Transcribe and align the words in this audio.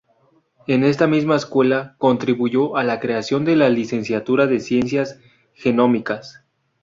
En 0.65 0.83
esta 0.83 1.05
misma 1.05 1.35
escuela, 1.35 1.93
contribuyó 1.99 2.75
a 2.75 2.83
la 2.83 2.99
creación 2.99 3.45
de 3.45 3.55
la 3.55 3.69
Licenciatura 3.69 4.47
de 4.47 4.59
Ciencias 4.59 5.19
Genómicas. 5.53 6.43